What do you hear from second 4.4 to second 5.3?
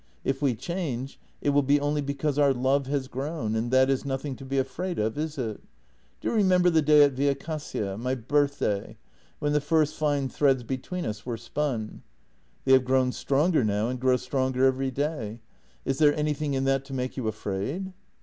be afraid of,